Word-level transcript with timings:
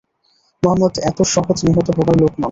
মুহাম্মাদ 0.63 0.93
এত 1.09 1.19
সহজে 1.33 1.63
নিহত 1.67 1.87
হবার 1.97 2.15
লোক 2.21 2.31
নন। 2.31 2.39